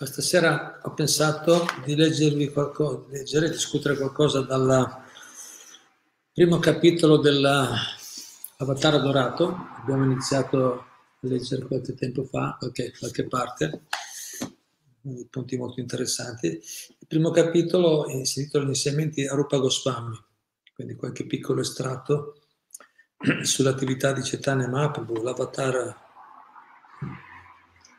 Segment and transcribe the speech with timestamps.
[0.00, 5.04] Questa sera ho pensato di leggervi qualcosa, leggere e discutere qualcosa dal
[6.32, 9.54] primo capitolo dell'Avatar Dorato.
[9.76, 10.86] Abbiamo iniziato a
[11.18, 13.82] leggere qualche tempo fa, qualche, qualche parte,
[15.28, 16.46] punti molto interessanti.
[16.46, 20.16] Il primo capitolo si intitola Gli insegnamenti a Rupa Goswami,
[20.74, 22.40] quindi qualche piccolo estratto
[23.42, 25.94] sull'attività di Chaitanya Mahaprabhu, l'avatar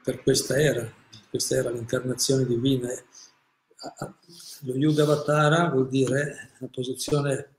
[0.04, 0.92] per questa era,
[1.32, 2.90] questa era l'incarnazione divina.
[4.64, 7.56] Lo Yuga Avatara vuol dire una posizione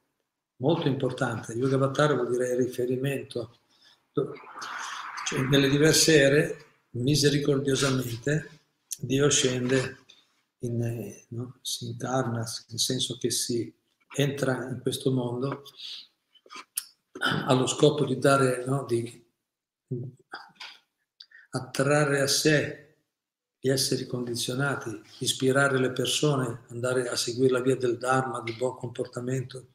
[0.56, 1.54] molto importante.
[1.54, 3.60] Yuga Avatara vuol dire riferimento.
[4.12, 8.60] Cioè, nelle diverse ere, misericordiosamente,
[8.98, 10.04] Dio scende,
[10.58, 11.58] in, no?
[11.62, 13.74] si incarna, nel senso che si
[14.14, 15.62] entra in questo mondo
[17.46, 18.84] allo scopo di dare, no?
[18.84, 19.24] di
[21.50, 22.81] attrarre a sé
[23.64, 28.74] gli esseri condizionati, ispirare le persone, andare a seguire la via del Dharma, del buon
[28.76, 29.74] comportamento,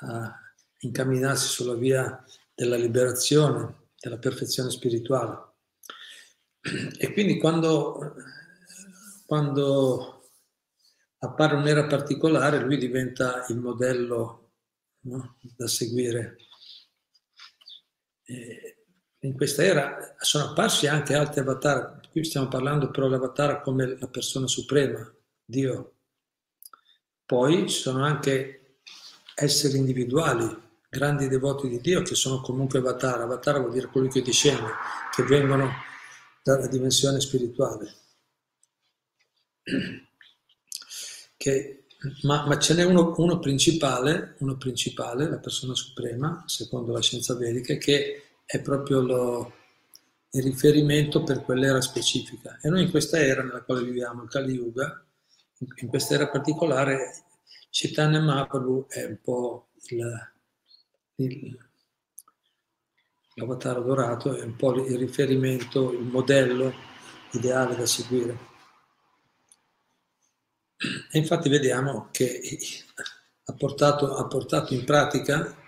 [0.00, 0.36] a
[0.78, 2.20] incamminarsi sulla via
[2.52, 5.54] della liberazione, della perfezione spirituale.
[6.98, 8.16] E quindi quando,
[9.24, 10.30] quando
[11.18, 14.54] appare un'era particolare, lui diventa il modello
[15.02, 15.38] no?
[15.56, 16.38] da seguire.
[18.24, 18.76] E
[19.20, 24.08] in questa era sono apparsi anche altri avatar, qui stiamo parlando però dell'avatar come la
[24.08, 25.06] persona suprema,
[25.44, 25.96] Dio.
[27.26, 28.78] Poi ci sono anche
[29.34, 30.48] esseri individuali,
[30.88, 33.20] grandi devoti di Dio che sono comunque avatar.
[33.20, 34.70] Avatar vuol dire colui che discende,
[35.14, 35.70] che vengono
[36.42, 37.94] dalla dimensione spirituale.
[41.36, 41.84] Che,
[42.22, 47.34] ma, ma, ce n'è uno, uno, principale, uno principale, la persona suprema, secondo la scienza
[47.34, 49.52] vedica, che è proprio lo,
[50.36, 52.58] il riferimento per quell'era specifica.
[52.60, 55.04] E noi in questa era nella quale viviamo, il Kali Yuga,
[55.76, 57.24] in questa era particolare,
[57.70, 60.32] Chaitanya Mahaprabhu è un po' il,
[61.16, 61.58] il,
[63.34, 66.72] l'avatar dorato, è un po' il riferimento, il modello
[67.32, 68.54] ideale da seguire.
[71.10, 72.58] E infatti vediamo che
[73.44, 75.64] ha portato, ha portato in pratica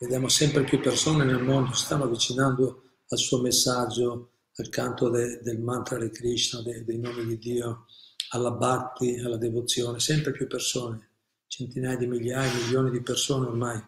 [0.00, 5.40] Vediamo sempre più persone nel mondo si stanno avvicinando al suo messaggio, al canto de,
[5.42, 7.86] del mantra di Krishna, de, dei nomi di Dio,
[8.30, 11.10] alla bhakti, alla devozione, sempre più persone,
[11.46, 13.82] centinaia di migliaia, milioni di persone ormai,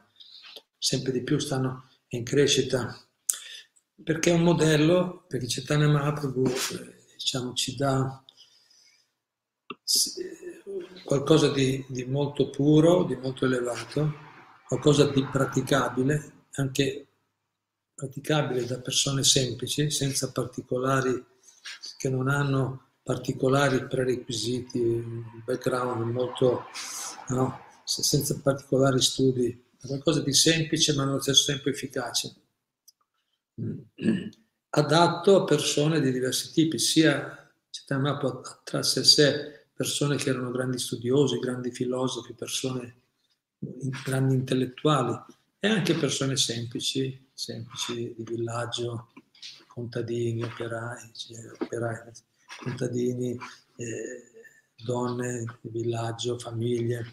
[0.77, 2.97] sempre di più stanno in crescita,
[4.03, 6.51] perché è un modello, perché Chaitanya Mahaprabhu
[7.15, 8.25] diciamo, ci dà
[11.05, 14.13] qualcosa di, di molto puro, di molto elevato,
[14.67, 17.12] qualcosa di praticabile, anche
[18.03, 21.25] praticabile da persone semplici, senza particolari,
[21.97, 26.65] che non hanno particolari prerequisiti, un background molto,
[27.29, 27.61] no?
[27.85, 32.35] senza particolari studi, qualcosa di semplice ma allo stesso tempo efficace.
[34.75, 37.39] Adatto a persone di diversi tipi, sia
[37.71, 42.97] Chaitanya attrasse a sé persone che erano grandi studiosi, grandi filosofi, persone
[44.05, 45.17] grandi intellettuali
[45.65, 49.13] e anche persone semplici, semplici di villaggio,
[49.69, 51.13] contadini, operai,
[51.61, 52.11] operai
[52.57, 53.39] contadini,
[53.77, 54.31] eh,
[54.75, 57.09] donne di villaggio, famiglie,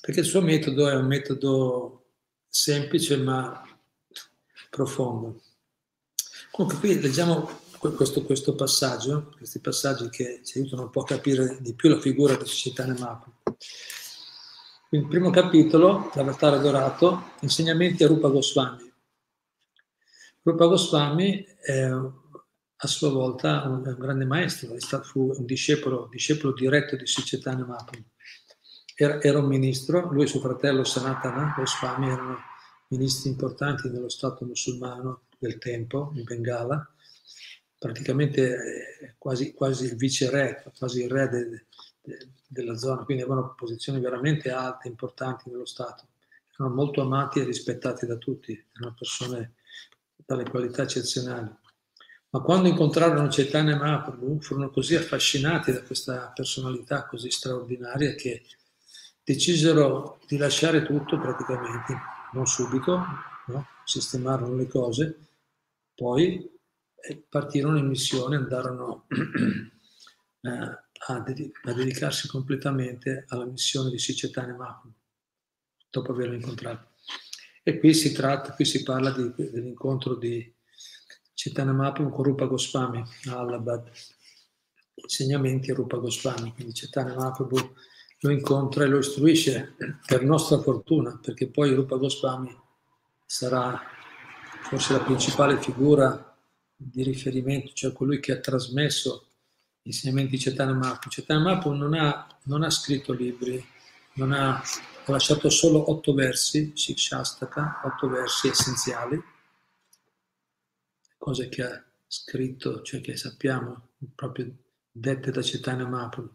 [0.00, 2.10] perché il suo metodo è un metodo
[2.48, 3.76] semplice ma
[4.70, 5.42] profondo.
[6.52, 7.50] Comunque qui leggiamo
[7.96, 11.98] questo, questo passaggio, questi passaggi che ci aiutano un po' a capire di più la
[11.98, 13.32] figura di società Nemapu.
[14.96, 18.90] Il primo capitolo, l'Avatar Adorato, insegnamenti a Rupa Goswami.
[20.40, 26.96] Rupa Goswami è a sua volta un, grande maestro, stato, fu un discepolo, discepolo diretto
[26.96, 28.06] di Sicetana Mahaprabhu.
[28.94, 32.38] Era, era, un ministro, lui e suo fratello Sanatana Goswami erano
[32.88, 36.90] ministri importanti nello Stato musulmano del tempo, in Bengala,
[37.78, 41.66] praticamente eh, quasi, quasi il vice-re, quasi il re de,
[42.06, 46.06] de, della zona, quindi avevano posizioni veramente alte, importanti nello Stato.
[46.56, 49.54] Erano molto amati e rispettati da tutti, erano persone
[50.24, 51.50] dalle qualità eccezionali.
[52.30, 58.42] Ma quando incontrarono Chaitanya Mahaprabhu furono così affascinati da questa personalità così straordinaria che
[59.22, 61.94] decisero di lasciare tutto praticamente,
[62.32, 63.00] non subito,
[63.46, 63.66] no?
[63.84, 65.18] sistemarono le cose,
[65.94, 66.48] poi
[66.94, 69.06] eh, partirono in missione, andarono
[70.42, 74.94] eh, a, a, dedicarsi completamente alla missione di Sicetane Mahaprabhu,
[75.90, 76.94] dopo averlo incontrato.
[77.62, 80.54] E qui si tratta, qui si parla di, dell'incontro di
[81.34, 83.90] Chaitanya Mahaprabhu con Rupa Goswami a Allahabad,
[84.94, 87.74] insegnamenti a Rupa Goswami, quindi Chaitanya Mahaprabhu
[88.20, 89.74] lo incontra e lo istruisce
[90.06, 92.56] per nostra fortuna, perché poi Rupa Goswami
[93.26, 93.80] sarà
[94.62, 96.36] forse la principale figura
[96.74, 99.25] di riferimento, cioè colui che ha trasmesso
[99.86, 101.08] insegnamenti di Chaitanya Mahaprabhu.
[101.08, 103.64] Chaitanya Mahaprabhu non ha, non ha scritto libri,
[104.18, 104.62] ha, ha
[105.06, 109.20] lasciato solo otto versi, Shikshastaka, otto versi essenziali,
[111.16, 114.52] cose che ha scritto, cioè che sappiamo, proprio
[114.90, 116.34] dette da Chaitanya Mahaprabhu.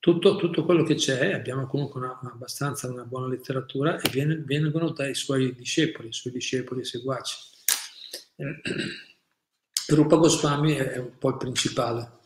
[0.00, 4.36] Tutto, tutto, quello che c'è, abbiamo comunque una, una abbastanza una buona letteratura e viene,
[4.36, 7.36] vengono dai suoi discepoli, i suoi discepoli e seguaci.
[9.88, 12.17] Rupa Goswami è un po' il principale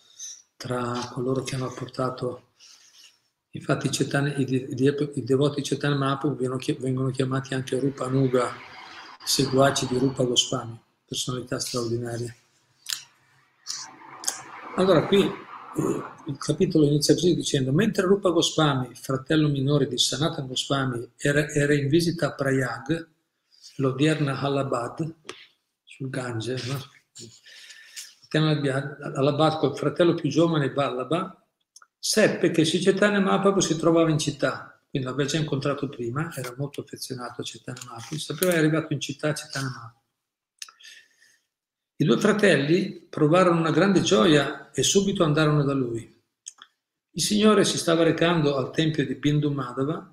[0.62, 2.52] tra coloro che hanno portato,
[3.50, 6.36] infatti Cetane, i, devoti Chaitanya Mahaprabhu
[6.78, 8.48] vengono chiamati anche Rupa Nuga,
[9.24, 12.36] seguaci di Rupa Goswami, personalità straordinarie.
[14.76, 20.46] Allora qui eh, il capitolo inizia così dicendo, mentre Rupa Goswami, fratello minore di Sanatan
[20.46, 23.08] Goswami, era, era in visita a Prayag,
[23.78, 25.12] l'odierna Allahabad,
[25.82, 27.01] sul Gange, no?
[28.38, 31.44] Allahabad col fratello più giovane Vallabha,
[31.98, 36.80] seppe che Chaitanya Mahaprabhu si trovava in città, quindi l'aveva già incontrato prima, era molto
[36.80, 40.00] affezionato a Chaitanya Mahaprabhu, sapeva che è arrivato in città Chaitanya Mahaprabhu.
[41.96, 46.20] I due fratelli provarono una grande gioia e subito andarono da lui.
[47.12, 50.12] Il Signore si stava recando al tempio di Bindu Madhava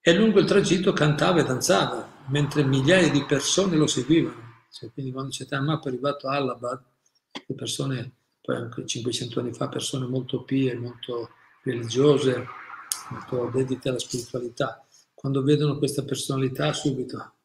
[0.00, 4.66] e lungo il tragitto cantava e danzava, mentre migliaia di persone lo seguivano.
[4.70, 6.82] Cioè, quindi quando Mahaprabhu è arrivato a Allahabad,
[7.46, 8.12] le persone,
[8.46, 11.30] anche 500 anni fa, persone molto pie, molto
[11.62, 12.46] religiose,
[13.10, 17.36] molto dedite alla spiritualità, quando vedono questa personalità subito,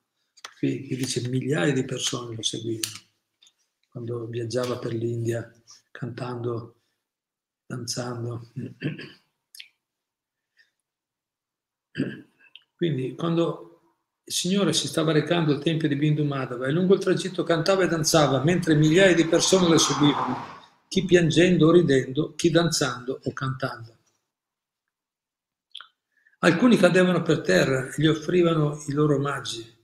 [0.57, 2.93] qui, qui dice migliaia di persone lo seguivano,
[3.89, 5.49] quando viaggiava per l'India
[5.91, 6.75] cantando,
[7.65, 8.51] danzando.
[12.75, 13.68] Quindi quando
[14.29, 17.83] il Signore si stava recando al tempio di Bindu Madhava e lungo il tragitto cantava
[17.83, 20.37] e danzava mentre migliaia di persone le seguivano,
[20.87, 23.97] chi piangendo o ridendo, chi danzando o cantando.
[26.41, 29.77] Alcuni cadevano per terra e gli offrivano i loro omaggi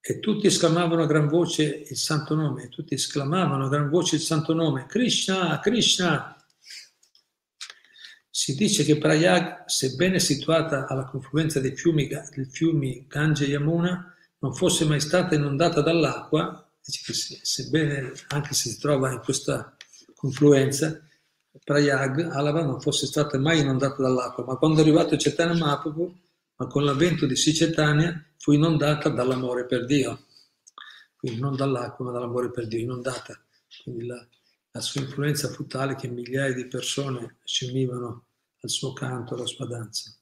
[0.00, 4.22] e tutti esclamavano a gran voce il santo nome, tutti esclamavano a gran voce il
[4.22, 6.39] santo nome, Krishna, Krishna,
[8.30, 14.14] si dice che Prayag, sebbene situata alla confluenza dei fiumi, dei fiumi Gange e Yamuna,
[14.38, 19.76] non fosse mai stata inondata dall'acqua, sebbene anche se si trova in questa
[20.14, 21.00] confluenza,
[21.64, 26.18] Prayag, Alava, non fosse stata mai inondata dall'acqua, ma quando è arrivato Chaitanya Mahaprabhu,
[26.56, 30.26] ma con l'avvento di Sicetania, fu inondata dall'amore per Dio.
[31.16, 33.38] Quindi non dall'acqua, ma dall'amore per Dio, inondata.
[33.82, 34.24] Quindi la,
[34.72, 38.26] la sua influenza fu tale che migliaia di persone si univano
[38.60, 40.14] al suo canto, alla sua danza.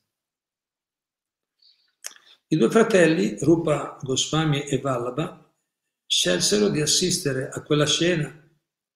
[2.49, 5.53] I due fratelli, Rupa Goswami e Vallabha,
[6.07, 8.33] scelsero di assistere a quella scena,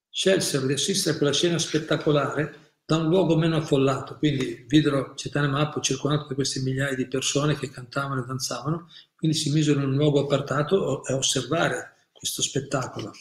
[0.09, 5.49] scelsero di assistere a quella scena spettacolare da un luogo meno affollato, quindi videro Chaitanya
[5.49, 9.89] Mahaprabhu circondato da queste migliaia di persone che cantavano e danzavano, quindi si misero in
[9.89, 13.13] un luogo appartato a osservare questo spettacolo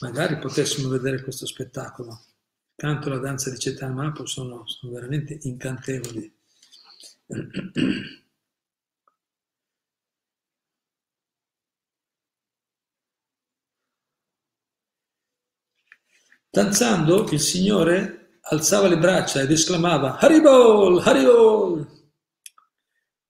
[0.00, 2.24] magari potessimo vedere questo spettacolo.
[2.74, 6.32] Canto la danza di Chaitanya Mahaprabhu sono, sono veramente incantevoli.
[16.50, 21.86] Danzando, il Signore alzava le braccia ed esclamava Haribol, Haribol!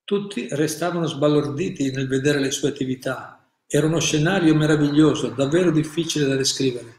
[0.05, 3.38] Tutti restavano sbalorditi nel vedere le sue attività
[3.71, 6.97] era uno scenario meraviglioso, davvero difficile da descrivere.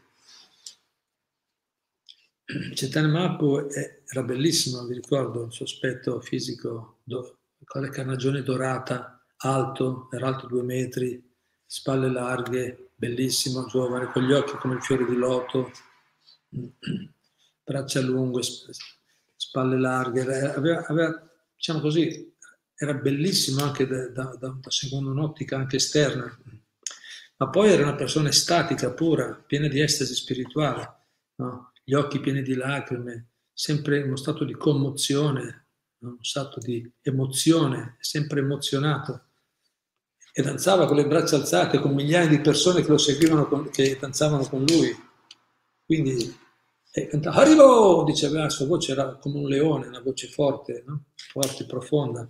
[2.74, 3.68] Chaitanya Mahaprabhu
[4.06, 7.00] era bellissimo, vi ricordo, il suo aspetto fisico,
[7.64, 11.28] con le carnagione dorata, alto, era alto due metri,
[11.66, 15.72] spalle larghe, bellissimo, giovane, con gli occhi come il fiore di loto,
[17.64, 18.42] braccia lunghe,
[19.36, 22.36] spalle larghe, aveva, aveva diciamo così,
[22.76, 26.36] era bellissimo anche da, da, da, secondo un'ottica anche esterna.
[27.40, 30.98] Ma poi era una persona estatica, pura, piena di estasi spirituale,
[31.36, 31.72] no?
[31.84, 35.68] gli occhi pieni di lacrime, sempre in uno stato di commozione,
[36.00, 36.10] no?
[36.10, 39.24] uno stato di emozione, sempre emozionato.
[40.34, 43.98] E danzava con le braccia alzate, con migliaia di persone che lo seguivano, con, che
[44.00, 44.94] danzavano con lui.
[45.86, 46.38] Quindi
[46.92, 48.04] e cantava Arrivo!
[48.04, 51.06] Diceva, la sua voce era come un leone, una voce forte, no?
[51.16, 52.30] forte, profonda.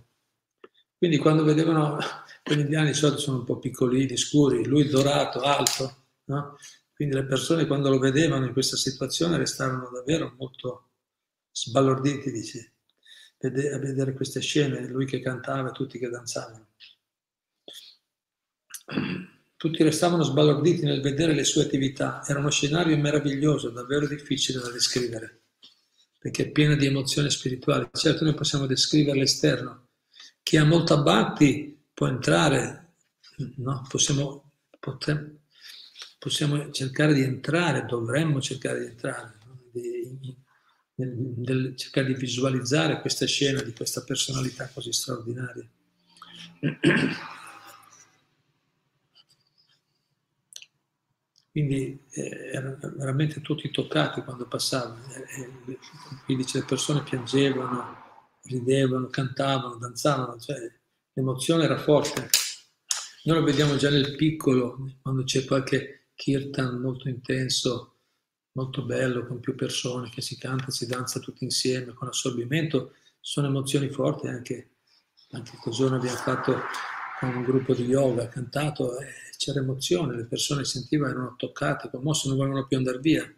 [1.00, 1.96] Quindi quando vedevano
[2.44, 6.58] quegli indiani di solito sono un po' piccolini, scuri, lui dorato, alto, no?
[6.92, 10.90] Quindi le persone quando lo vedevano in questa situazione restarono davvero molto
[11.52, 12.74] sbalorditi, dice,
[13.38, 16.68] a vedere queste scene, lui che cantava e tutti che danzavano.
[19.56, 22.22] Tutti restavano sbalorditi nel vedere le sue attività.
[22.26, 25.44] Era uno scenario meraviglioso, davvero difficile da descrivere,
[26.18, 27.88] perché è pieno di emozioni spirituali.
[27.90, 29.88] Certo, noi possiamo descrivere l'esterno.
[30.42, 32.94] Chi ha molta batti può entrare,
[33.56, 33.86] no?
[33.88, 35.38] possiamo, potremmo,
[36.18, 39.60] possiamo cercare di entrare, dovremmo cercare di entrare, no?
[39.72, 40.36] di,
[40.96, 45.68] nel, nel, cercare di visualizzare questa scena di questa personalità così straordinaria.
[51.50, 55.02] Quindi eh, erano veramente tutti toccati quando passavano.
[55.12, 55.78] Eh,
[56.24, 57.99] quindi le persone piangevano,
[58.50, 60.56] ridevano, cantavano, danzavano, cioè
[61.12, 62.28] l'emozione era forte.
[63.24, 67.98] Noi lo vediamo già nel piccolo, quando c'è qualche kirtan molto intenso,
[68.52, 73.46] molto bello, con più persone che si canta, si danza tutti insieme, con assorbimento, sono
[73.46, 74.70] emozioni forti anche.
[75.32, 76.58] Anche quel giorno abbiamo fatto
[77.20, 82.28] con un gruppo di yoga, cantato, e c'era emozione, le persone sentivano, erano toccate, commosse,
[82.28, 83.34] non volevano più andare via.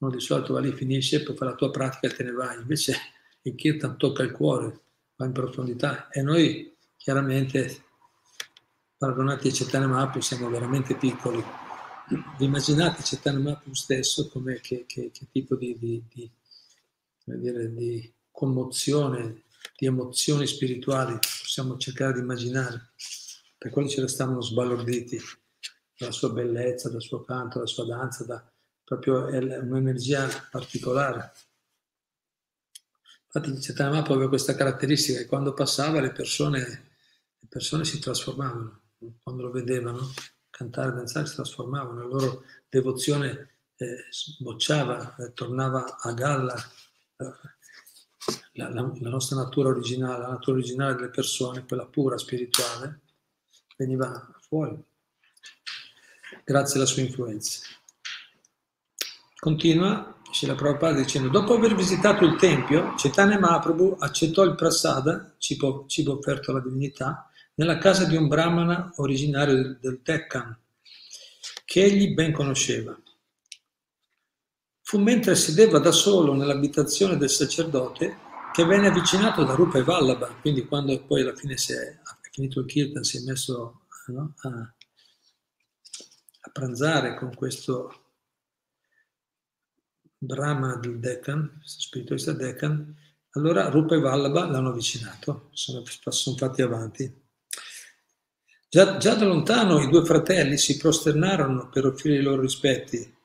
[0.00, 2.56] No, di solito va lì, finisce, poi fai la tua pratica e te ne vai.
[2.58, 2.96] Invece
[3.42, 4.80] il kirtan tocca il cuore,
[5.16, 6.08] va in profondità.
[6.08, 7.84] E noi, chiaramente,
[8.96, 11.42] paragonati a Chaitanya Mahaprabhu, siamo veramente piccoli.
[12.38, 16.30] Immaginate Chaitanya Mahaprabhu stesso come che, che, che tipo di, di, di,
[17.24, 19.44] dire, di commozione,
[19.76, 22.92] di emozioni spirituali possiamo cercare di immaginare.
[23.56, 25.20] Per quello ci restavano sbalorditi
[25.96, 28.52] dalla sua bellezza, dal suo canto, dalla sua danza, da,
[28.84, 31.32] proprio un'energia particolare.
[33.30, 36.60] Infatti Chaitanya aveva questa caratteristica che quando passava le persone,
[37.38, 38.80] le persone si trasformavano,
[39.22, 40.12] quando lo vedevano
[40.48, 46.54] cantare, danzare si trasformavano, la loro devozione eh, sbocciava, eh, tornava a galla.
[47.16, 47.56] Eh,
[48.54, 53.02] la, la, la, nostra natura originale, la natura originale delle persone, quella pura spirituale,
[53.76, 54.82] veniva fuori
[56.44, 57.60] grazie alla sua influenza.
[59.38, 65.84] Continua Srila Prabhupada dicendo, dopo aver visitato il Tempio, Chaitanya Mahaprabhu accettò il prasada, cibo,
[65.88, 70.56] cibo offerto alla divinità, nella casa di un brahmana originario del, del Deccan,
[71.64, 72.96] che egli ben conosceva.
[74.82, 80.28] Fu mentre sedeva da solo nell'abitazione del sacerdote che venne avvicinato da Rupa e Vallabha,
[80.40, 81.98] quindi quando poi alla fine si è,
[82.30, 88.07] finito il kirtan si è messo no, a, a, pranzare con questo
[90.18, 92.94] Brahma del Deccan, spiritualista Deccan,
[93.30, 97.26] allora Rupa e Vallabha l'hanno avvicinato, sono, sono fatti avanti.
[98.68, 103.16] Già, già da lontano i due fratelli si prosternarono per offrire i loro rispetti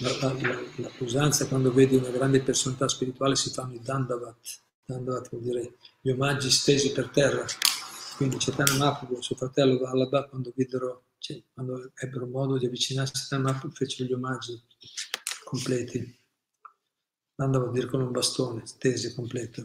[0.00, 4.62] la, la, la, la usanza quando vedi una grande personalità spirituale si fanno i dandavat.
[4.84, 7.44] Dandavat vuol dire gli omaggi stesi per terra.
[8.16, 8.38] Quindi
[8.78, 13.74] Mahaprabhu e suo fratello Vallabha quando videro, cioè, quando ebbero modo di avvicinarsi a Mahaprabhu
[13.74, 14.62] fecero gli omaggi
[15.54, 16.18] completi.
[17.36, 19.62] Dandavat vuol dire con un bastone, stesi completo.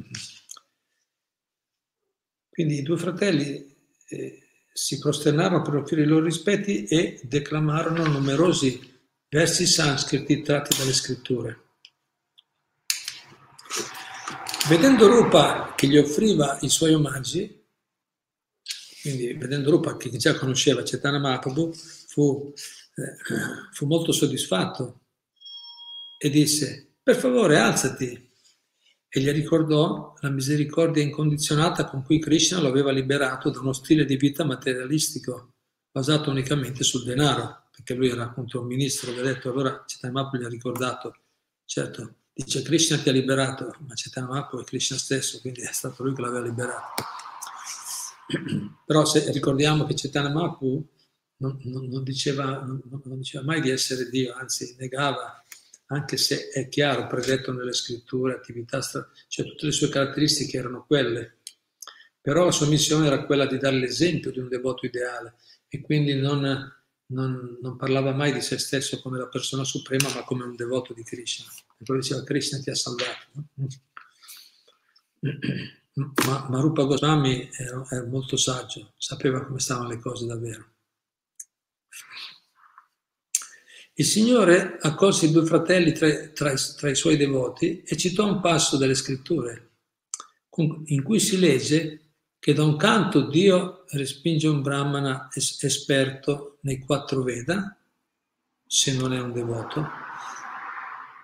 [2.50, 3.76] Quindi i due fratelli
[4.08, 8.98] eh, si prosternarono per offrire i loro rispetti e declamarono numerosi
[9.32, 11.74] Versi sanscriti tratti dalle scritture.
[14.68, 17.64] Vedendo Rupa che gli offriva i suoi omaggi,
[19.04, 25.09] quindi vedendo Rupa che già conosceva Chaitanya Mahaprabhu, fu, eh, fu molto soddisfatto
[26.22, 28.30] e disse, per favore alzati,
[29.08, 34.06] e gli ricordò la misericordia incondizionata con cui Krishna lo aveva liberato da uno stile
[34.06, 35.54] di vita materialistico,
[35.92, 40.30] basato unicamente sul denaro perché lui era appunto un ministro, gli ha detto, allora Chaitanya
[40.34, 41.16] gli ha ricordato,
[41.64, 46.14] certo, dice Krishna ti ha liberato, ma Chaitanya è Krishna stesso, quindi è stato lui
[46.14, 47.04] che l'aveva liberato.
[48.86, 50.90] Però se ricordiamo che Mahaprabhu
[51.38, 52.82] non, non, non, diceva, non,
[53.18, 55.42] diceva, mai di essere Dio, anzi negava,
[55.92, 61.38] anche se è chiaro, predetto nelle scritture, attività, cioè tutte le sue caratteristiche erano quelle,
[62.22, 65.36] però la sua missione era quella di dare l'esempio di un devoto ideale
[65.68, 66.42] e quindi non,
[67.08, 70.94] non, non, parlava mai di se stesso come la persona suprema, ma come un devoto
[70.94, 71.46] di Krishna.
[71.80, 73.26] E poi diceva Krishna ti ha salvato.
[75.94, 80.69] Ma, ma Rupa Goswami era, era molto saggio, sapeva come stavano le cose davvero.
[84.00, 88.40] Il Signore accolse i due fratelli tra, tra, tra, i suoi devoti e citò un
[88.40, 89.72] passo delle scritture
[90.86, 92.00] in cui si legge
[92.40, 97.78] che da un canto Dio respinge un brahmana es- esperto nei quattro Veda,
[98.66, 99.86] se non è un devoto,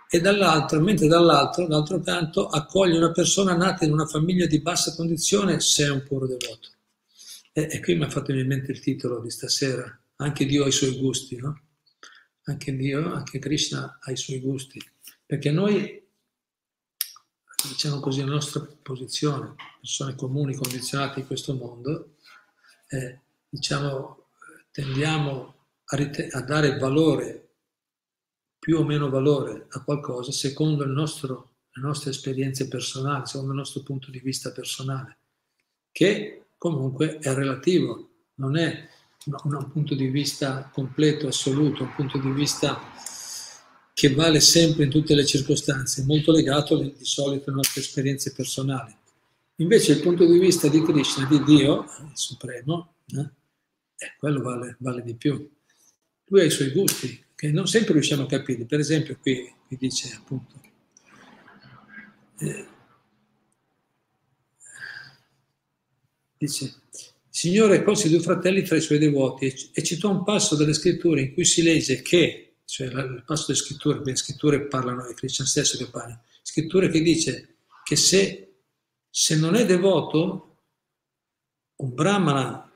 [0.10, 4.94] e dall'altro, mentre dall'altro, d'altro canto, accoglie una persona nata in una famiglia di bassa
[4.96, 6.72] condizione se è un puro devoto.
[7.54, 10.68] E, e qui mi ha fatto in mente il titolo di stasera, anche Dio ha
[10.68, 11.60] i suoi gusti, no?
[12.48, 14.80] Anche Dio, anche Krishna ha i suoi gusti,
[15.26, 16.06] perché noi
[17.68, 22.16] diciamo così, la nostra posizione, persone comuni, condizionate in questo mondo,
[22.90, 24.28] eh, diciamo,
[24.72, 27.42] tendiamo a, rite- a, dare valore,
[28.60, 33.82] più o meno valore a qualcosa secondo nostro, le nostre esperienze personali, secondo il nostro
[33.82, 35.18] punto di vista personale,
[35.92, 38.90] che comunque è relativo, non è
[39.26, 42.80] un punto di vista completo, assoluto, un punto di vista
[43.94, 48.94] che vale sempre in tutte le circostanze, molto legato di solito alle nostre esperienze personali.
[49.60, 53.30] Invece il punto di vista di Krishna, di Dio, il Supremo, eh,
[53.98, 55.50] eh, quello vale, vale, di più.
[56.26, 58.66] Lui ha i suoi gusti, che non sempre riusciamo a capire.
[58.66, 60.60] Per esempio qui, qui dice appunto,
[62.40, 62.68] eh,
[66.38, 66.82] dice,
[67.36, 71.34] Signore colse due fratelli tra i suoi devoti e citò un passo delle scritture in
[71.34, 75.78] cui si legge che cioè il passo delle scritture, le scritture parlano, è Krishna stesso
[75.78, 78.60] che parla, scritture che dice che se,
[79.10, 80.60] se non è devoto,
[81.76, 82.72] un brahmana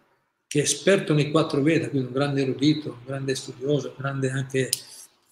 [0.45, 4.29] che è esperto nei quattro Veda, quindi un grande erudito, un grande studioso, un grande
[4.29, 4.69] anche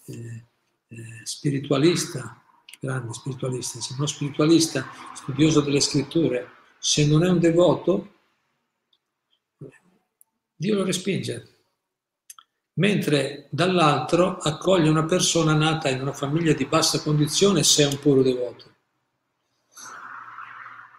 [0.05, 0.46] eh,
[0.88, 2.41] eh, spiritualista,
[2.79, 8.16] grande spiritualista, se uno spiritualista studioso delle scritture, se non è un devoto,
[10.59, 11.57] Dio lo respinge
[12.77, 18.00] mentre dall'altro accoglie una persona nata in una famiglia di bassa condizione se è un
[18.00, 18.75] puro devoto.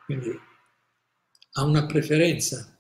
[0.05, 0.41] Quindi
[1.53, 2.79] ha una preferenza,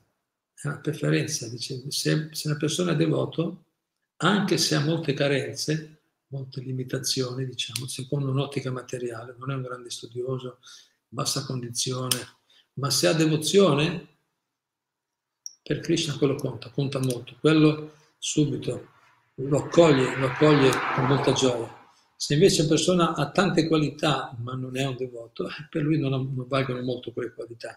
[0.62, 3.64] una preferenza, dice, se, se una persona è devoto,
[4.16, 9.90] anche se ha molte carenze, molte limitazioni, diciamo, secondo un'ottica materiale, non è un grande
[9.90, 10.58] studioso,
[11.08, 12.36] bassa condizione,
[12.74, 14.17] ma se ha devozione,
[15.68, 17.36] per Krishna quello conta, conta molto.
[17.38, 18.88] Quello subito
[19.34, 21.76] lo accoglie, lo accoglie con molta gioia.
[22.16, 25.98] Se invece una persona ha tante qualità ma non è un devoto, eh, per lui
[25.98, 27.74] non, non valgono molto quelle qualità.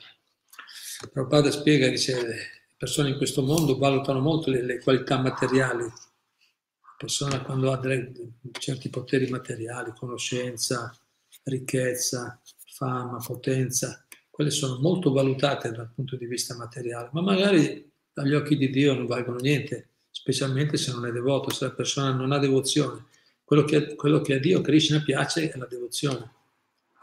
[1.12, 2.38] Prabhupada spiega, dice, le
[2.78, 5.84] persone in questo mondo valutano molto le, le qualità materiali.
[5.84, 8.14] La persona quando ha delle,
[8.58, 10.98] certi poteri materiali, conoscenza,
[11.44, 12.40] ricchezza,
[12.74, 18.58] fama, potenza, quelle sono molto valutate dal punto di vista materiale, ma magari dagli occhi
[18.58, 22.38] di Dio non valgono niente specialmente se non è devoto, se la persona non ha
[22.38, 23.06] devozione.
[23.44, 26.32] Quello che, quello che a Dio Krishna piace è la devozione.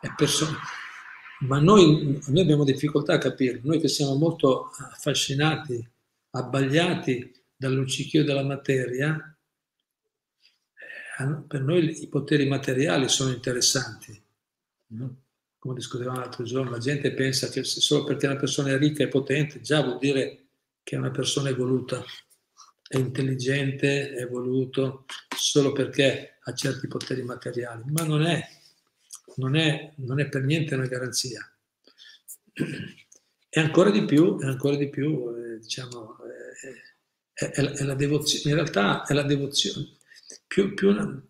[0.00, 0.56] È person-
[1.40, 5.86] Ma noi, noi abbiamo difficoltà a capirlo, noi che siamo molto affascinati,
[6.30, 9.36] abbagliati dal luccichio della materia,
[11.20, 14.22] eh, per noi i poteri materiali sono interessanti.
[14.88, 15.16] No?
[15.59, 19.09] Come discutevamo l'altro giorno, la gente pensa che solo perché una persona è ricca e
[19.09, 20.47] potente già vuol dire
[20.83, 22.05] che è una persona evoluta
[22.88, 25.05] è intelligente, è evoluto
[25.37, 28.42] solo perché ha certi poteri materiali, ma non è,
[29.37, 31.47] non è, non è per niente una garanzia.
[33.51, 36.73] E ancora di più, ancora di più eh, diciamo, eh,
[37.35, 39.97] è, è, è, la devozione, in realtà è la devozione.
[40.47, 41.23] Più, più una,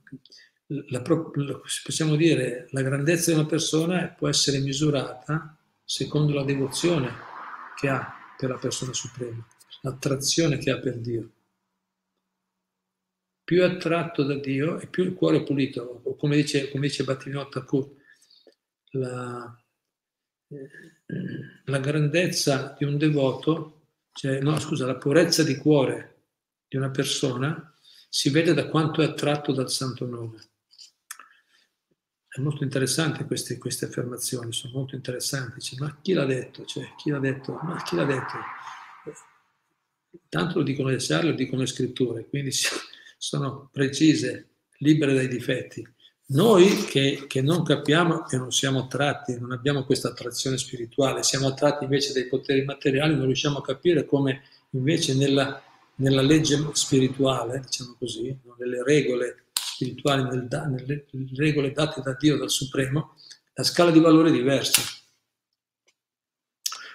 [0.68, 7.10] la, la, possiamo dire, la grandezza di una persona può essere misurata secondo la devozione
[7.76, 9.46] che ha per la persona suprema,
[9.82, 11.30] l'attrazione che ha per Dio
[13.48, 16.02] più è attratto da Dio e più il cuore è pulito.
[16.04, 17.90] O come dice, come dice Bhattivinoda Thakur,
[18.90, 19.64] la,
[20.48, 20.68] eh,
[21.64, 26.24] la grandezza di un devoto, cioè, no, scusa, la purezza di cuore
[26.68, 27.74] di una persona
[28.10, 30.50] si vede da quanto è attratto dal santo nome.
[32.38, 35.60] È molto interessante queste, queste affermazioni, sono molto interessanti.
[35.60, 36.64] Cioè, ma chi l'ha detto?
[36.64, 37.58] Cioè, chi l'ha detto?
[37.64, 38.36] Ma chi l'ha detto?
[40.28, 42.52] Tanto lo dicono le sale, lo dicono le scritture, quindi
[43.18, 45.84] sono precise, libere dai difetti.
[46.26, 51.48] Noi che, che, non capiamo e non siamo attratti, non abbiamo questa attrazione spirituale, siamo
[51.48, 55.60] attratti invece dai poteri materiali, non riusciamo a capire come invece nella,
[55.96, 59.46] nella legge spirituale, diciamo così, nelle regole
[59.78, 63.14] spirituali, nelle regole date da Dio, dal Supremo,
[63.54, 64.82] la scala di valore è diversa.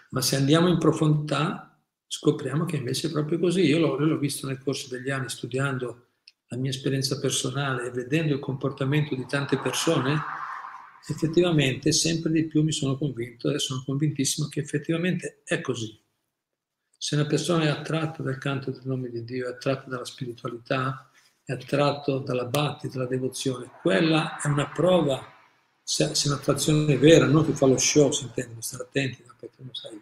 [0.10, 1.70] Ma se andiamo in profondità
[2.06, 3.62] scopriamo che invece è proprio così.
[3.62, 6.10] Io l'ho, l'ho visto nel corso degli anni studiando
[6.50, 10.22] la mia esperienza personale e vedendo il comportamento di tante persone,
[11.08, 16.00] effettivamente sempre di più mi sono convinto e sono convintissimo che effettivamente è così.
[16.98, 21.10] Se una persona è attratta dal canto del nome di Dio, è attratta dalla spiritualità,
[21.46, 25.32] è attratto dalla batti, dalla devozione, quella è una prova,
[25.82, 29.36] se, se un'attrazione è vera, non che fa lo show, si intende, stare attenti, no?
[29.40, 30.02] perché non sai,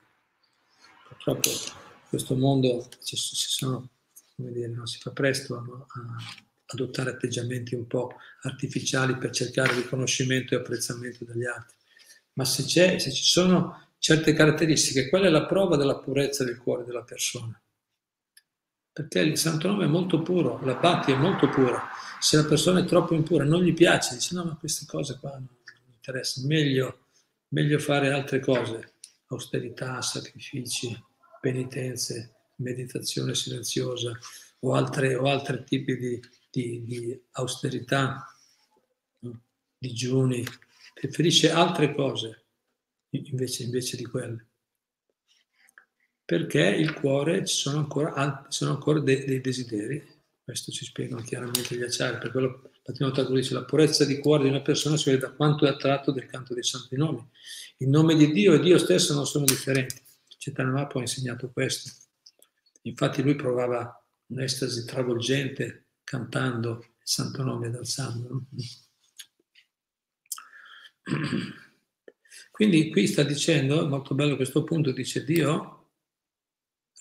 [1.08, 3.90] purtroppo in questo mondo ci, sono,
[4.36, 6.16] dire, non si fa presto a, a
[6.68, 11.76] adottare atteggiamenti un po' artificiali per cercare riconoscimento e apprezzamento dagli altri.
[12.34, 16.86] Ma se, se ci sono certe caratteristiche, quella è la prova della purezza del cuore
[16.86, 17.60] della persona.
[18.94, 21.90] Perché il santo nome è molto puro, la bhakti è molto pura.
[22.20, 25.32] Se la persona è troppo impura, non gli piace, dice no, ma queste cose qua
[25.32, 25.48] non
[25.88, 27.06] mi interessano, meglio,
[27.50, 28.96] meglio fare altre cose,
[29.28, 30.96] austerità, sacrifici,
[31.40, 34.18] penitenze, meditazione silenziosa
[34.60, 38.26] o, altre, o altri tipi di, di, di austerità,
[39.78, 40.46] digiuni,
[40.94, 42.46] preferisce altre cose
[43.10, 44.51] invece, invece di quelle.
[46.32, 50.02] Perché il cuore ci sono ancora, sono ancora dei, dei, desideri,
[50.42, 54.44] questo ci spiegano chiaramente gli acciari, per quello Patino Tato dice la purezza di cuore
[54.44, 57.22] di una persona si vede da quanto è attratto del canto dei santi nomi.
[57.80, 59.96] Il nome di Dio e Dio stesso non sono differenti.
[60.38, 61.92] Cetanamapo ha insegnato questo.
[62.84, 68.46] Infatti lui provava un'estasi travolgente cantando il santo nome ed alzandolo.
[72.52, 75.80] Quindi qui sta dicendo, molto bello questo punto, dice Dio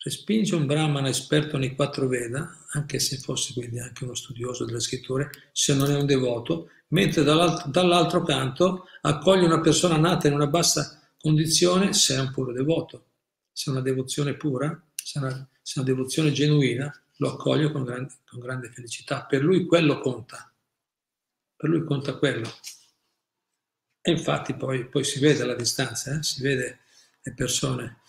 [0.02, 4.80] respinge un brahmana esperto nei quattro Veda, anche se fosse quindi anche uno studioso delle
[4.80, 10.34] scritture, se non è un devoto, mentre dall'altro, dall'altro canto accoglie una persona nata in
[10.34, 13.04] una bassa condizione se è un puro devoto.
[13.52, 17.70] Se è una devozione pura, se è una, se è una devozione genuina, lo accoglie
[17.70, 19.24] con grande, con grande felicità.
[19.24, 20.50] Per lui quello conta.
[21.56, 22.48] Per lui conta quello.
[24.00, 26.22] E infatti poi, poi si vede alla distanza, eh?
[26.22, 26.78] si vede
[27.20, 27.99] le persone.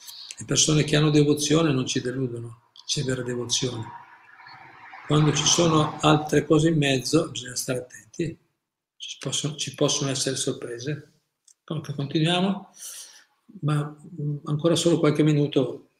[0.41, 3.85] Le persone che hanno devozione non ci deludono, c'è vera devozione.
[5.05, 8.35] Quando ci sono altre cose in mezzo bisogna stare attenti,
[8.97, 11.11] ci possono, ci possono essere sorprese.
[11.63, 12.73] Continuiamo,
[13.61, 15.91] ma mm, ancora solo qualche minuto,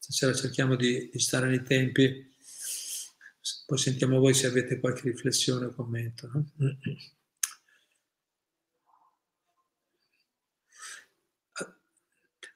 [0.00, 2.34] stasera cerchiamo di, di stare nei tempi,
[3.66, 6.28] poi sentiamo voi se avete qualche riflessione o commento.
[6.32, 6.44] No?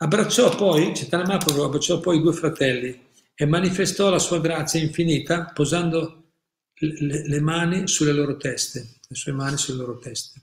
[0.02, 6.32] Abbracciò poi, Mahaprabhu abbracciò poi i due fratelli e manifestò la sua grazia infinita posando
[6.72, 10.40] le, le mani sulle loro teste, le sue mani sulle loro teste.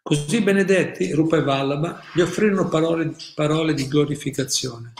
[0.00, 4.94] Così benedetti, Rupa e Vallabha, gli offrirono parole, parole di glorificazione.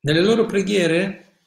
[0.00, 1.38] Nelle loro preghiere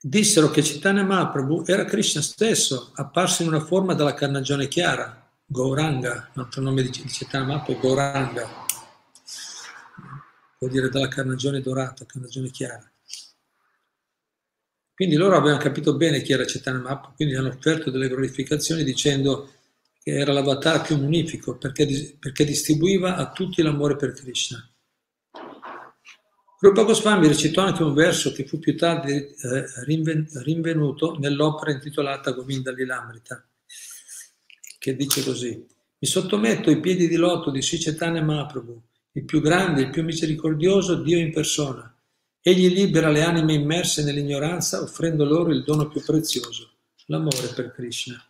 [0.00, 6.30] dissero che Chaitanya Mahaprabhu era Krishna stesso, apparso in una forma dalla carnagione chiara, Gauranga,
[6.32, 8.61] l'altro nome di Chaitanya Mahaprabhu Gauranga
[10.62, 12.88] vuol dire dalla carnagione dorata, carnagione chiara.
[14.94, 19.50] Quindi loro avevano capito bene chi era Mahaprabhu, quindi hanno offerto delle glorificazioni dicendo
[20.00, 24.64] che era l'avatar più munifico perché, perché distribuiva a tutti l'amore per Krishna.
[26.60, 32.70] Rupa Goswami recitò anche un verso che fu più tardi eh, rinvenuto nell'opera intitolata Govinda
[32.70, 33.44] Lilamrita,
[34.78, 35.66] che dice così:
[35.98, 38.80] Mi sottometto ai piedi di loto di Sri Chaitanya Mahaprabhu,
[39.12, 41.88] il più grande, il più misericordioso, Dio in persona.
[42.40, 46.70] Egli libera le anime immerse nell'ignoranza offrendo loro il dono più prezioso,
[47.06, 48.24] l'amore per Krishna.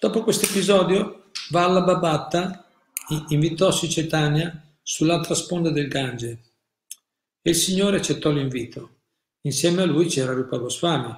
[0.00, 2.70] Dopo questo episodio, Vallabha Bhatta
[3.28, 6.40] invitò Sri Chaitanya sull'altra sponda del Gange
[7.42, 8.94] e il Signore accettò l'invito.
[9.42, 11.14] Insieme a lui c'era Rupa Goswami,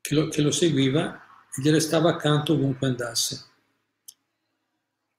[0.00, 1.14] che lo, che lo seguiva
[1.54, 3.44] e gli restava accanto ovunque andasse.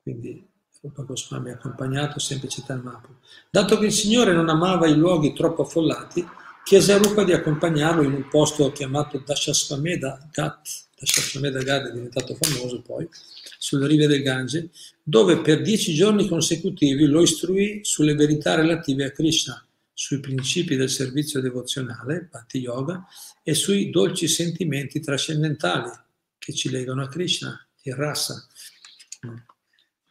[0.04, 0.54] Quindi
[0.86, 3.16] Rupa Goswami accompagnato sempre Mahaprabhu.
[3.50, 6.24] Dato che il Signore non amava i luoghi troppo affollati,
[6.64, 10.62] chiese a Rupa di accompagnarlo in un posto chiamato Dashasvameda Ghat,
[11.00, 13.08] Dashasvameda Ghat è diventato famoso poi,
[13.58, 14.70] sulle rive del Gange,
[15.02, 20.90] dove per dieci giorni consecutivi lo istruì sulle verità relative a Krishna, sui principi del
[20.90, 23.08] servizio devozionale, Bhakti Yoga,
[23.42, 25.90] e sui dolci sentimenti trascendentali
[26.38, 28.48] che ci legano a Krishna, il rasa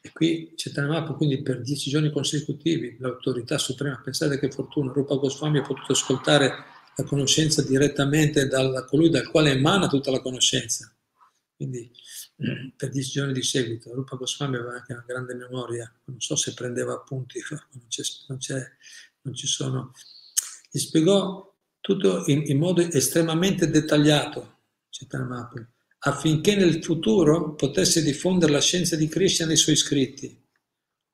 [0.07, 5.61] E qui Chaitanya quindi per dieci giorni consecutivi, l'autorità suprema, pensate che fortuna, Rupa Goswami
[5.61, 6.53] ha potuto ascoltare
[6.95, 10.95] la conoscenza direttamente da colui dal quale emana tutta la conoscenza.
[11.57, 11.91] Quindi
[12.77, 13.95] per dieci giorni di seguito.
[13.95, 18.37] Rupa Goswami aveva anche una grande memoria, non so se prendeva appunti, non, c'è, non,
[18.37, 18.63] c'è,
[19.23, 19.93] non ci sono.
[20.71, 24.59] Gli spiegò tutto in, in modo estremamente dettagliato,
[24.91, 25.74] Chaitanya Mahaprabhu
[26.07, 30.39] affinché nel futuro potesse diffondere la scienza di Krishna nei suoi scritti,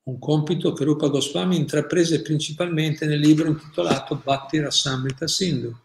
[0.04, 5.76] un compito che Rupa Goswami intraprese principalmente nel libro intitolato Bhakti Rasamrita Sindhu.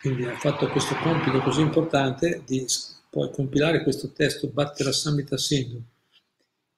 [0.00, 2.64] Quindi ha fatto questo compito così importante di
[3.10, 5.82] poi compilare questo testo Bhakti Rasamrita Sindhu,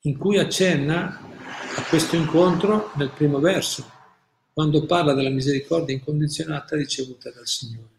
[0.03, 1.21] in cui accenna
[1.77, 3.85] a questo incontro nel primo verso,
[4.55, 7.99] quando parla della misericordia incondizionata ricevuta dal Signore.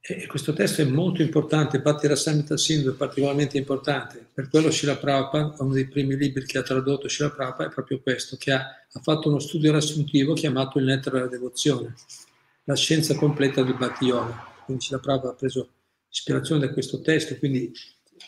[0.00, 4.96] E questo testo è molto importante, Patti Rasamita Sindhu è particolarmente importante, per quello Shila
[4.96, 8.64] Prabhupada, uno dei primi libri che ha tradotto Shila Prabhupada è proprio questo, che ha,
[8.90, 11.94] ha fatto uno studio riassuntivo chiamato Il nettare della devozione,
[12.64, 14.46] la scienza completa del Bhakti Yoga.
[14.64, 15.68] Quindi Shila Prabhupada ha preso
[16.10, 17.70] ispirazione da questo testo, quindi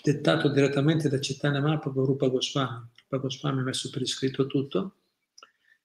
[0.03, 2.89] dettato direttamente da Chaitanya Mahaprabhu Rupa Goswami.
[3.03, 4.97] Rupa Goswami ha messo per iscritto tutto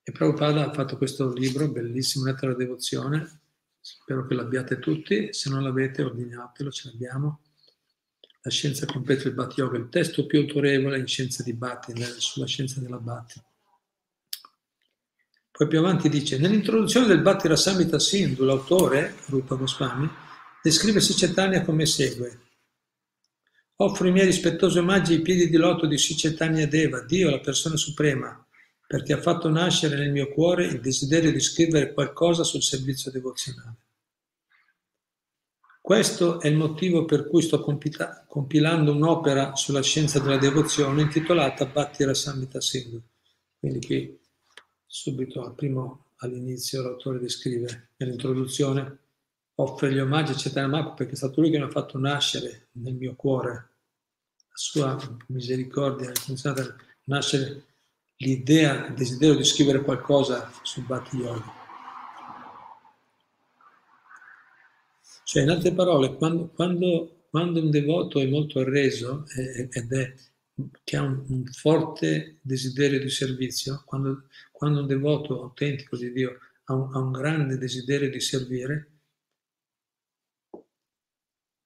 [0.04, 3.39] e Prabhupada ha fatto questo libro, bellissimo, Nettare della devozione,
[3.88, 7.41] Spero che l'abbiate tutti, se non l'avete ordinatelo, ce l'abbiamo.
[8.41, 12.48] La scienza completa del Bhatti Yoga, il testo più autorevole in scienza di Bhatti, sulla
[12.48, 13.39] scienza della Bhatti.
[15.52, 20.10] Poi più avanti dice, nell'introduzione del Bhatti Rasamita Sindhu, l'autore, Rupa Goswami,
[20.63, 22.39] descrive Sicetania come segue.
[23.76, 27.76] Offro i miei rispettosi omaggi ai piedi di loto di Sicetania Deva, Dio, la persona
[27.76, 28.45] suprema,
[28.88, 33.76] perché ha fatto nascere nel mio cuore il desiderio di scrivere qualcosa sul servizio devozionale.
[35.82, 42.04] Questo è il motivo per cui sto compilando un'opera sulla scienza della devozione intitolata Bhatti
[42.04, 43.00] Rasamita Sindhu.
[43.60, 44.19] Quindi qui
[44.86, 48.98] subito al primo, all'inizio l'autore descrive nell'introduzione
[49.56, 52.95] offre gli omaggi a Mahaprabhu perché è stato lui che mi ha fatto nascere nel
[52.95, 56.12] mio cuore la sua misericordia,
[57.04, 57.63] nascere
[58.17, 61.63] l'idea, il desiderio di scrivere qualcosa sul Bhakti Yoga.
[65.23, 70.13] Cioè, in altre parole, quando, quando, quando un devoto è molto arreso ed è
[70.84, 76.38] che ha un, un, forte desiderio di servizio, quando, quando, un devoto autentico di Dio
[76.65, 78.91] ha un, ha un grande desiderio di servire,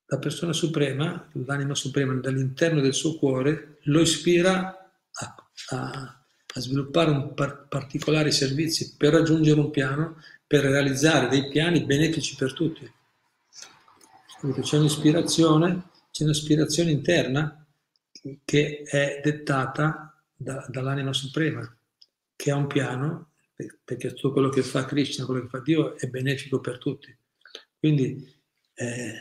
[0.06, 6.19] la persona suprema, l'anima suprema dall'interno del suo cuore, lo ispira a, a,
[6.60, 12.54] sviluppare un par- particolari servizi per raggiungere un piano, per realizzare dei piani benefici per
[12.54, 12.92] tutti.
[14.62, 17.66] C'è un'ispirazione, c'è un'ispirazione interna
[18.46, 21.62] che è dettata da, dall'anima suprema,
[22.36, 23.32] che ha un piano,
[23.84, 27.16] perché tutto quello che fa Krishna, quello che fa Dio è benefico per tutti.
[27.78, 28.42] Quindi
[28.76, 29.14] eh,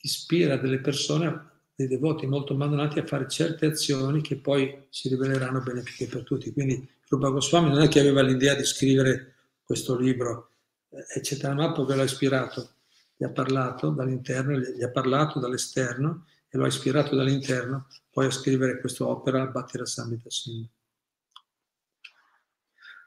[0.00, 5.60] ispira delle persone dei devoti molto abbandonati a fare certe azioni che poi si riveleranno
[5.60, 6.52] benefiche per tutti.
[6.52, 10.50] Quindi Rupa Goswami non è che aveva l'idea di scrivere questo libro,
[10.88, 12.70] è Cetanamapo che l'ha ispirato,
[13.16, 18.30] gli ha parlato dall'interno, gli ha parlato dall'esterno e lo ha ispirato dall'interno poi a
[18.30, 20.68] scrivere questa opera Bhattira Samhita Sindhu.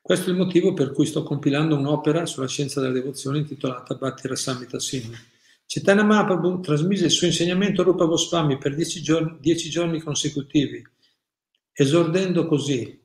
[0.02, 4.36] Questo è il motivo per cui sto compilando un'opera sulla scienza della devozione intitolata Bhattira
[4.36, 5.16] Samhita Sindhu
[5.68, 10.82] Chaitanya Mahaprabhu trasmise il suo insegnamento a Rupa Goswami per dieci giorni, dieci giorni consecutivi,
[11.72, 13.04] esordendo così.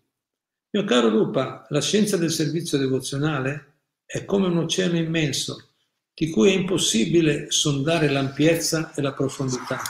[0.71, 5.71] Mio caro Rupa, la scienza del servizio devozionale è come un oceano immenso
[6.15, 9.81] di cui è impossibile sondare l'ampiezza e la profondità.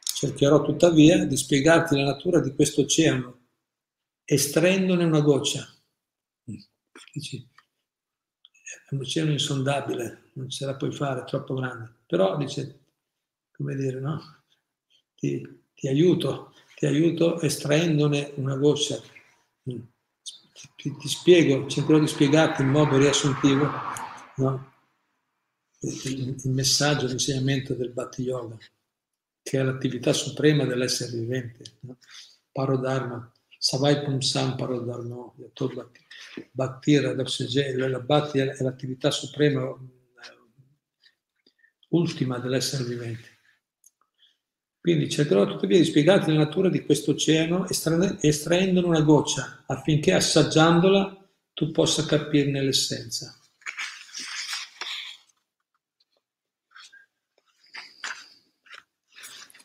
[0.00, 3.48] Cercherò tuttavia di spiegarti la natura di questo oceano,
[4.24, 5.66] estraendone una goccia.
[7.12, 7.46] Dici,
[8.66, 11.94] è un oceano insondabile, non ce la puoi fare, è troppo grande.
[12.06, 12.80] Però dice,
[13.52, 14.20] come dire, no?
[15.14, 19.00] Ti, ti aiuto, ti aiuto estraendone una goccia.
[19.70, 19.80] Mm.
[20.76, 23.70] Ti, ti, spiego, cercherò di spiegarti in modo riassuntivo
[24.36, 24.72] no?
[25.80, 28.56] il, il, messaggio, l'insegnamento del Bhatti Yoga,
[29.42, 31.76] che è l'attività suprema dell'essere vivente.
[31.80, 31.98] No?
[32.50, 35.32] Parodharma, Savai Pumsam Parodharma,
[36.52, 39.74] Bhakti la Bhakti è l'attività suprema
[41.88, 43.34] ultima dell'essere vivente.
[44.80, 51.28] Quindi cercherò tuttavia di spiegarti la natura di questo oceano estraendone una goccia affinché assaggiandola
[51.54, 53.36] tu possa capirne l'essenza.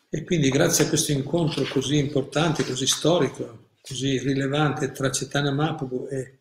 [0.10, 6.08] E quindi grazie a questo incontro così importante, così storico, così rilevante tra Chaitanya Mahaprabhu
[6.10, 6.40] e,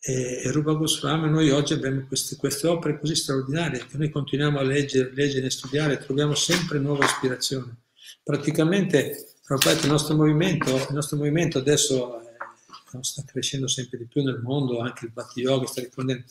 [0.00, 4.58] e, e Rupa Goswami, noi oggi abbiamo queste, queste, opere così straordinarie che noi continuiamo
[4.58, 7.74] a leggere, leggere e studiare, troviamo sempre nuova ispirazione.
[8.22, 14.40] Praticamente, il nostro movimento, il nostro movimento adesso eh, sta crescendo sempre di più nel
[14.42, 16.24] mondo, anche il Bhakti Yoga sta riprendendo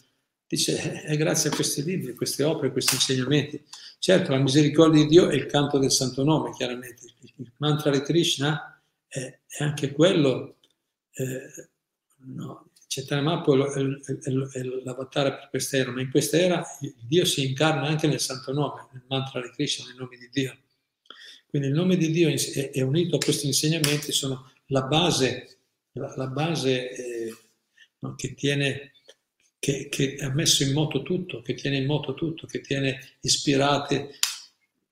[0.47, 3.63] Dice, è grazie a questi libri, a queste opere, a questi insegnamenti.
[3.97, 7.08] Certo, la misericordia di Dio è il canto del santo nome, chiaramente.
[7.38, 8.74] Il mantra di Krishna
[9.15, 10.58] è, è anche quello,
[11.13, 11.69] eh,
[12.25, 16.65] no, Chaitanya Mahaprabhu è, è, è l'avatar per questa era, ma in questa era
[17.08, 20.58] Dio si incarna anche nel santo nome, nel mantra di Krishna, nel nome di Dio.
[21.47, 25.60] Quindi il nome di Dio è, è unito a questi insegnamenti, sono la base,
[25.93, 27.36] la, la base eh,
[27.99, 28.91] no, che tiene
[29.60, 34.19] che, che, ha messo in moto tutto, che tiene in moto tutto, che tiene ispirate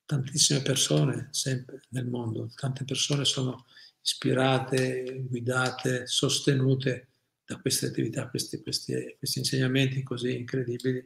[0.05, 2.49] tantissime persone sempre nel mondo.
[2.55, 3.65] Tante persone sono
[4.03, 7.07] ispirate, guidate, sostenute
[7.45, 11.03] da queste attività, questi, questi, questi insegnamenti così incredibili,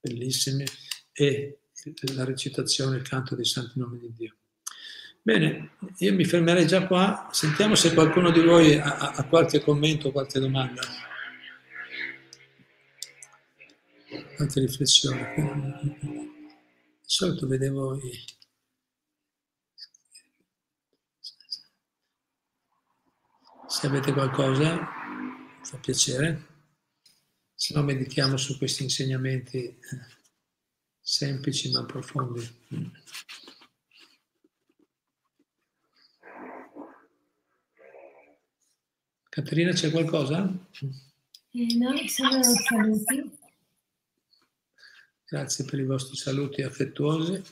[0.00, 0.64] bellissimi,
[1.12, 1.58] e
[2.14, 4.34] la recitazione, il canto dei santi nomi di Dio.
[5.22, 10.12] Bene, io mi fermerei già qua, sentiamo se qualcuno di voi ha, ha qualche commento,
[10.12, 10.82] qualche domanda.
[14.36, 15.34] qualche riflessione.
[16.00, 16.30] Di
[17.00, 18.24] solito vedevo i...
[23.74, 24.88] Se avete qualcosa,
[25.62, 26.46] fa piacere.
[27.56, 29.78] Se no meditiamo su questi insegnamenti eh,
[31.00, 32.48] semplici ma profondi.
[39.28, 40.48] Caterina, c'è qualcosa?
[41.50, 43.38] Eh, no, sono saluti.
[45.26, 47.42] Grazie per i vostri saluti affettuosi.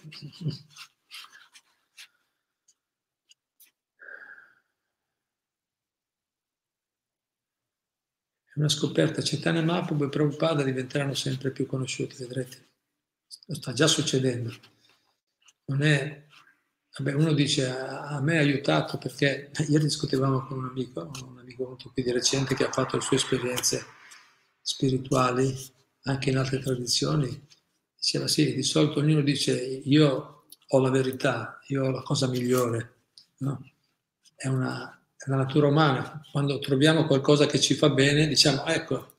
[8.54, 12.68] È una scoperta, Cetane Mahaprabhu e Prabhupada diventeranno sempre più conosciuti, vedrete.
[13.26, 14.52] Sta già succedendo.
[15.66, 16.26] Non è...
[16.98, 21.64] Vabbè, uno dice a, me ha aiutato perché ieri discutevamo con un amico, un amico
[21.64, 23.82] molto qui di recente che ha fatto le sue esperienze
[24.60, 25.56] spirituali
[26.02, 27.48] anche in altre tradizioni
[28.02, 32.94] Diceva sì, di solito ognuno dice io ho la verità, io ho la cosa migliore.
[33.38, 33.64] No?
[34.34, 36.20] È, una, la natura umana.
[36.30, 39.18] Quando troviamo qualcosa che ci fa bene, diciamo ecco,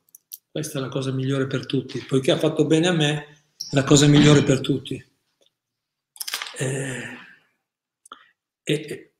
[0.51, 1.99] questa è la cosa migliore per tutti.
[1.99, 5.03] Poiché ha fatto bene a me, è la cosa migliore per tutti.
[6.57, 7.17] Eh,
[8.63, 9.13] e,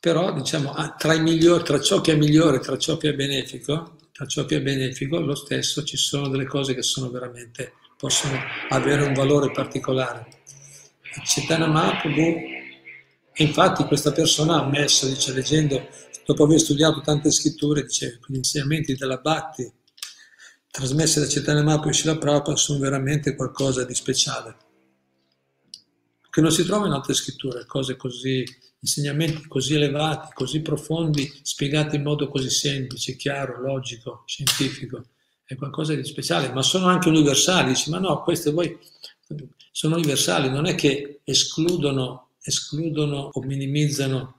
[0.00, 3.96] però diciamo ah, tra, migliori, tra ciò che è migliore, tra ciò che è benefico,
[4.12, 8.38] tra ciò che è benefico, lo stesso ci sono delle cose che sono veramente, possono
[8.68, 10.26] avere un valore particolare.
[11.24, 12.57] Chaitanya Mahaprabhu,
[13.42, 15.88] infatti questa persona ha ammesso, dice, leggendo,
[16.24, 19.70] dopo aver studiato tante scritture, dice, gli insegnamenti della Bhakti,
[20.70, 24.56] trasmessi da Mahaprabhu e Shila Prabhupada, sono veramente qualcosa di speciale.
[26.30, 28.44] Che non si trova in altre scritture, cose così
[28.80, 35.04] insegnamenti così elevati, così profondi, spiegati in modo così semplice, chiaro, logico, scientifico,
[35.44, 37.68] è qualcosa di speciale, ma sono anche universali.
[37.68, 38.78] Dici, ma no, queste voi
[39.72, 44.38] sono universali, non è che escludono, escludono o minimizzano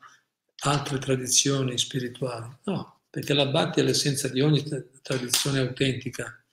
[0.63, 4.63] altre tradizioni spirituali, no, perché la Bhakti è l'essenza di ogni
[5.02, 6.43] tradizione autentica,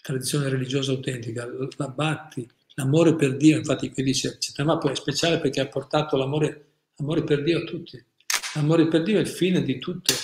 [0.00, 1.48] tradizione religiosa autentica.
[1.76, 6.68] La Bhakti, l'amore per Dio, infatti qui dice, Cittadama è speciale perché ha portato l'amore
[6.98, 8.02] Amore per Dio a tutti.
[8.54, 10.14] L'amore per Dio è il fine di tutte,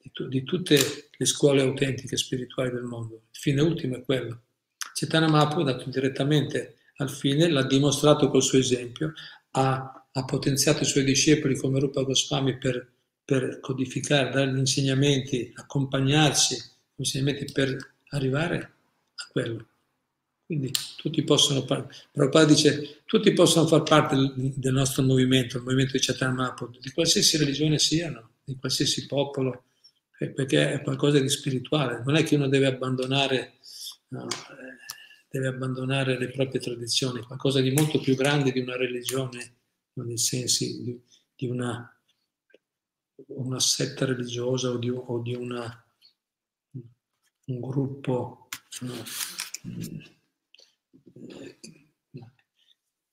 [0.00, 3.22] di, tu, di tutte le scuole autentiche spirituali del mondo.
[3.32, 4.42] Il fine ultimo è quello.
[4.94, 9.14] Chaitanya Mahaprabhu è dato direttamente al fine, l'ha dimostrato col suo esempio,
[9.52, 12.86] ha, ha potenziato i suoi discepoli come Rupa Goswami per,
[13.24, 18.72] per codificare, dare gli insegnamenti, accompagnarci, gli insegnamenti per arrivare
[19.14, 19.66] a quello.
[20.50, 26.00] Quindi tutti possono, Prabhupada dice, tutti possono far parte del nostro movimento, il movimento di
[26.00, 29.66] Chaitanya di qualsiasi religione siano, di qualsiasi popolo,
[30.18, 32.02] eh, perché è qualcosa di spirituale.
[32.04, 33.58] Non è che uno deve abbandonare,
[34.08, 34.80] no, eh,
[35.30, 39.58] deve abbandonare le proprie tradizioni, qualcosa di molto più grande di una religione,
[39.92, 41.00] nel senso di,
[41.36, 41.88] di una,
[43.28, 45.84] una, setta religiosa o di, o di una,
[47.46, 48.48] un gruppo.
[48.80, 48.94] No,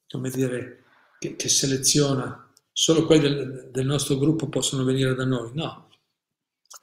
[0.07, 0.85] come dire,
[1.19, 5.51] che, che seleziona, solo quelli del, del, nostro gruppo possono venire da noi.
[5.53, 5.89] No,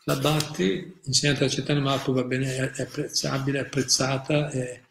[0.05, 4.84] la Bhakti, insegnata da Chaitanya Mahaprabhu, va bene, è apprezzabile, è apprezzata, è,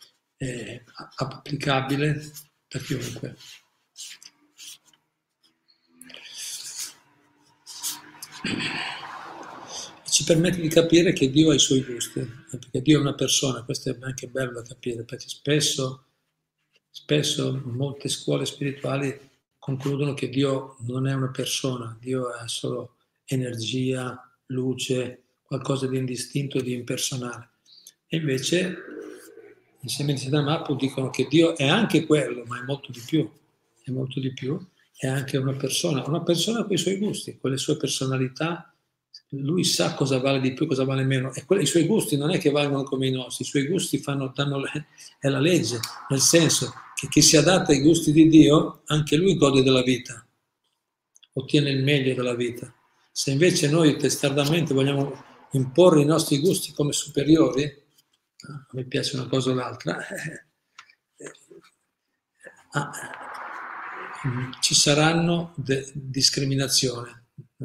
[0.43, 0.83] eh,
[1.15, 2.21] applicabile
[2.67, 3.35] da chiunque.
[10.03, 13.15] Ci permette di capire che Dio ha i suoi gusti, eh, perché Dio è una
[13.15, 16.05] persona, questo è anche bello da capire, perché spesso,
[16.89, 24.19] spesso molte scuole spirituali concludono che Dio non è una persona, Dio è solo energia,
[24.47, 27.49] luce, qualcosa di indistinto e di impersonale.
[28.05, 28.92] E invece
[29.83, 33.29] insieme a Siddhamapu dicono che Dio è anche quello, ma è molto di più,
[33.83, 34.59] è molto di più,
[34.95, 38.73] è anche una persona, una persona con i suoi gusti, con le sue personalità,
[39.29, 42.37] lui sa cosa vale di più, cosa vale meno, e i suoi gusti non è
[42.37, 44.61] che valgono come i nostri, i suoi gusti fanno, danno,
[45.19, 45.79] è la legge,
[46.09, 50.25] nel senso che chi si adatta ai gusti di Dio, anche lui gode della vita,
[51.33, 52.73] ottiene il meglio della vita.
[53.11, 57.81] Se invece noi testardamente vogliamo imporre i nostri gusti come superiori,
[58.47, 59.97] a me piace una cosa o l'altra,
[62.71, 62.91] ah,
[64.59, 65.53] ci saranno
[65.93, 67.11] discriminazioni.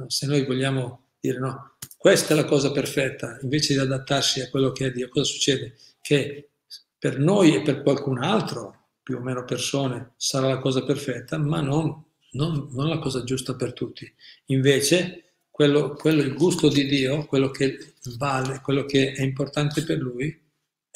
[0.06, 4.70] Se noi vogliamo dire no, questa è la cosa perfetta, invece di adattarsi a quello
[4.72, 5.74] che è Dio, cosa succede?
[6.00, 6.50] Che
[6.98, 11.60] per noi e per qualcun altro, più o meno persone, sarà la cosa perfetta, ma
[11.60, 14.12] non, non, non la cosa giusta per tutti.
[14.46, 19.98] Invece, quello, quello, il gusto di Dio, quello che vale, quello che è importante per
[19.98, 20.46] Lui,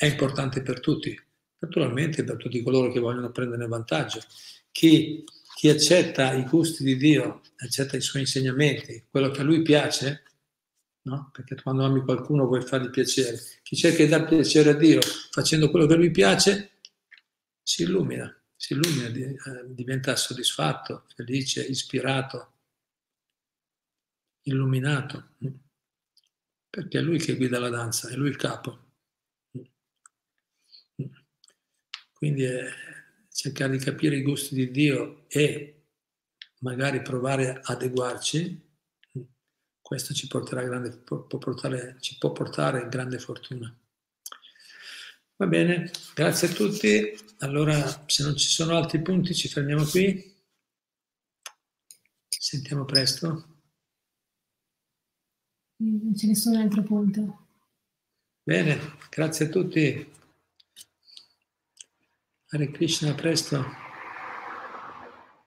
[0.07, 1.19] è importante per tutti.
[1.59, 4.21] Naturalmente per tutti coloro che vogliono prenderne vantaggio.
[4.71, 5.25] Chi
[5.63, 10.25] chi accetta i gusti di Dio, accetta i suoi insegnamenti, quello che a lui piace,
[11.03, 11.31] no?
[11.33, 15.01] perché quando ami qualcuno vuoi fargli piacere, chi cerca di dar piacere a Dio
[15.31, 16.81] facendo quello che a lui piace,
[17.63, 19.37] si illumina, si illumina, eh,
[19.67, 22.55] diventa soddisfatto, felice, ispirato,
[24.47, 25.35] illuminato,
[26.69, 28.82] perché è lui che guida la danza, è lui il capo.
[32.23, 32.69] Quindi è,
[33.33, 35.87] cercare di capire i gusti di Dio e
[36.61, 38.71] magari provare ad adeguarci,
[39.81, 43.77] questo ci, porterà grande, può portare, ci può portare grande fortuna.
[45.35, 47.13] Va bene, grazie a tutti.
[47.39, 50.23] Allora, se non ci sono altri punti, ci fermiamo qui.
[52.29, 53.27] Ci sentiamo presto.
[55.79, 57.49] Non c'è nessun altro punto.
[58.45, 58.79] Bene,
[59.11, 60.21] grazie a tutti.
[62.53, 63.82] Hare Krishna, presto.